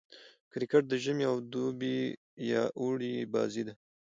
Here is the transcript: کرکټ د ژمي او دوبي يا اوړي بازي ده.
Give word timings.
کرکټ 0.51 0.83
د 0.89 0.93
ژمي 1.03 1.25
او 1.31 1.35
دوبي 1.51 1.97
يا 2.49 2.63
اوړي 2.79 3.13
بازي 3.33 3.63
ده. 3.67 3.73